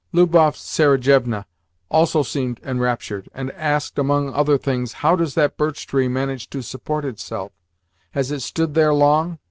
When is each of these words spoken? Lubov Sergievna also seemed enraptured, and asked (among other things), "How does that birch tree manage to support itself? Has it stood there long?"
Lubov 0.13 0.55
Sergievna 0.55 1.45
also 1.91 2.23
seemed 2.23 2.59
enraptured, 2.63 3.29
and 3.35 3.51
asked 3.51 3.99
(among 3.99 4.33
other 4.33 4.57
things), 4.57 4.93
"How 5.05 5.15
does 5.15 5.35
that 5.35 5.57
birch 5.57 5.85
tree 5.85 6.07
manage 6.07 6.49
to 6.49 6.63
support 6.63 7.05
itself? 7.05 7.51
Has 8.13 8.31
it 8.31 8.39
stood 8.41 8.73
there 8.73 8.95
long?" 8.95 9.37